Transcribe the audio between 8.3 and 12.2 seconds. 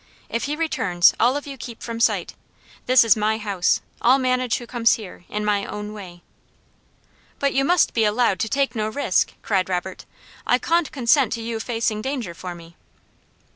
to take no risk!" cried Robert. "I cawn't consent to youah facing